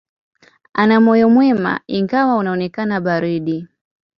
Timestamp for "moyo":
1.03-1.27